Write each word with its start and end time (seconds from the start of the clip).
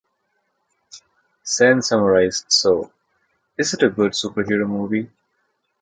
Sen 1.43 1.83
summarised 1.83 2.45
So, 2.47 2.91
is 3.55 3.75
it 3.75 3.83
a 3.83 3.89
good 3.91 4.13
superhero 4.13 4.67
movie? 4.67 5.11